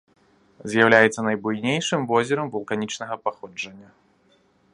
З'яўляецца 0.73 1.25
найбуйнейшым 1.27 2.01
возерам 2.13 2.47
вулканічнага 2.57 3.15
паходжання. 3.27 3.89